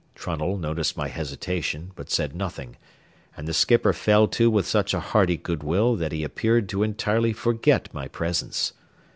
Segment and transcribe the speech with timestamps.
[0.15, 2.75] Trunnell noticed my hesitation, but said nothing,
[3.37, 6.81] and the skipper fell to with such a hearty good will that he appeared to
[6.81, 8.73] entirely forget my presence.